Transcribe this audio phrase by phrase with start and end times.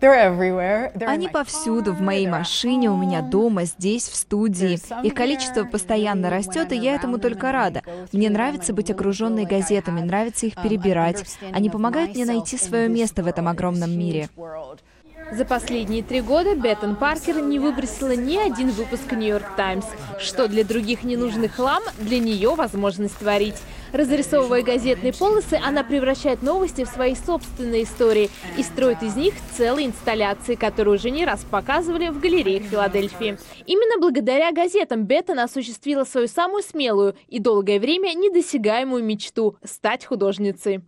[0.00, 4.78] Они повсюду, в моей машине, у меня дома, здесь, в студии.
[5.04, 7.82] Их количество постоянно растет, и я этому только рада.
[8.12, 11.24] Мне нравится быть окруженной газетами, нравится их перебирать.
[11.52, 14.28] Они помогают мне найти свое место в этом огромном мире.
[15.30, 19.84] За последние три года Беттон Паркер не выбросила ни один выпуск «Нью-Йорк Таймс».
[20.18, 23.56] Что для других ненужный хлам, для нее возможность творить.
[23.92, 29.86] Разрисовывая газетные полосы, она превращает новости в свои собственные истории и строит из них целые
[29.86, 33.38] инсталляции, которые уже не раз показывали в галереях Филадельфии.
[33.66, 40.82] Именно благодаря газетам Беттон осуществила свою самую смелую и долгое время недосягаемую мечту– стать художницей.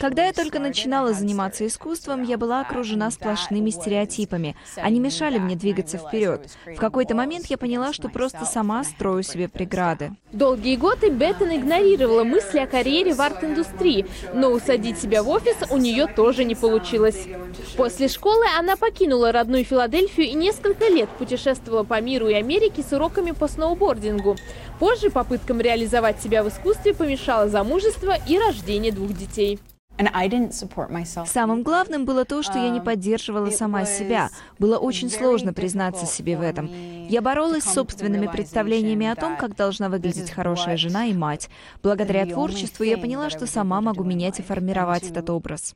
[0.00, 4.56] Когда я только начинала заниматься искусством, я была окружена сплошными стереотипами.
[4.74, 6.50] Они мешали мне двигаться вперед.
[6.66, 10.12] В какой-то момент я поняла, что просто сама строю себе преграды.
[10.32, 15.76] Долгие годы Беттон игнорировала мысли о карьере в арт-индустрии, но усадить себя в офис у
[15.76, 17.28] нее тоже не получилось.
[17.76, 22.92] После школы она покинула родную Филадельфию и несколько лет путешествовала по миру и Америке с
[22.92, 24.36] уроками по сноубордингу.
[24.78, 29.58] Позже попыткам реализовать себя в искусстве помешало замужество и рождение двух детей.
[31.24, 34.28] Самым главным было то, что я не um, поддерживала сама себя.
[34.58, 36.70] Было очень сложно признаться себе в этом.
[37.08, 41.48] Я боролась с собственными представлениями о том, как должна выглядеть хорошая жена и мать.
[41.82, 45.74] Благодаря творчеству я поняла, что сама могу менять и формировать этот образ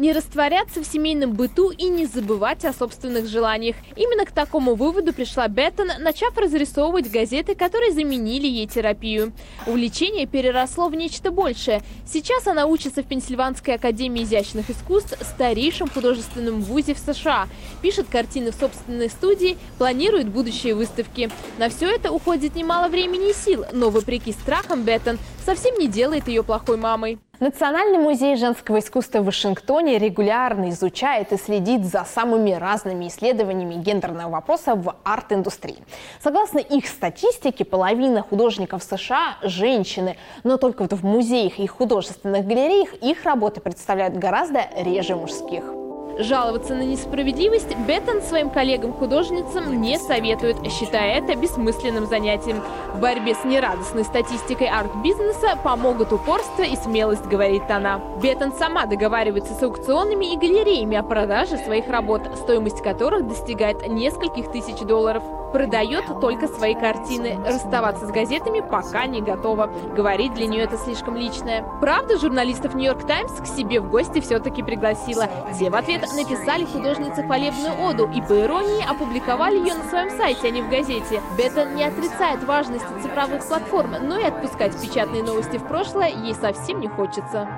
[0.00, 3.76] не растворяться в семейном быту и не забывать о собственных желаниях.
[3.96, 9.32] Именно к такому выводу пришла Беттон, начав разрисовывать газеты, которые заменили ей терапию.
[9.66, 11.82] Увлечение переросло в нечто большее.
[12.06, 17.46] Сейчас она учится в Пенсильванской академии изящных искусств, старейшем художественном вузе в США,
[17.82, 21.30] пишет картины в собственной студии, планирует будущие выставки.
[21.58, 26.26] На все это уходит немало времени и сил, но вопреки страхам Беттон совсем не делает
[26.26, 27.18] ее плохой мамой.
[27.40, 34.30] Национальный музей женского искусства в Вашингтоне регулярно изучает и следит за самыми разными исследованиями гендерного
[34.30, 35.78] вопроса в арт-индустрии.
[36.22, 42.92] Согласно их статистике, половина художников США– женщины, но только вот в музеях и художественных галереях
[42.96, 45.79] их работы представляют гораздо реже мужских.
[46.20, 52.60] Жаловаться на несправедливость Беттон своим коллегам-художницам не советует, считая это бессмысленным занятием.
[52.94, 58.02] В борьбе с нерадостной статистикой арт-бизнеса помогут упорство и смелость, говорит она.
[58.22, 64.52] Беттон сама договаривается с аукционами и галереями о продаже своих работ, стоимость которых достигает нескольких
[64.52, 65.22] тысяч долларов.
[65.52, 67.36] Продает только свои картины.
[67.44, 69.68] Расставаться с газетами пока не готова.
[69.96, 71.64] Говорит, для нее это слишком личное.
[71.80, 75.28] Правда, журналистов «Нью-Йорк Таймс» к себе в гости все-таки пригласила.
[75.58, 80.48] Те в ответ написали художнице хвалебную оду и, по иронии, опубликовали ее на своем сайте,
[80.48, 81.20] а не в газете.
[81.36, 86.80] Беттон не отрицает важности цифровых платформ, но и отпускать печатные новости в прошлое ей совсем
[86.80, 87.48] не хочется.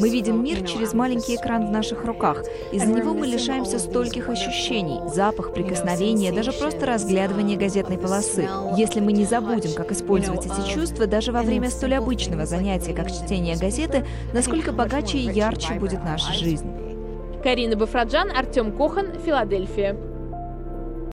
[0.00, 2.42] Мы видим мир через маленький экран в наших руках.
[2.72, 8.48] Из-за него мы лишаемся стольких ощущений, запах, прикосновения, даже просто разглядывание газетной полосы.
[8.76, 13.10] Если мы не забудем, как использовать эти чувства даже во время столь обычного занятия, как
[13.10, 16.65] чтение газеты, насколько богаче и ярче будет наша жизнь.
[17.42, 19.96] Карина Бафраджан, Артем Кохан, Филадельфия.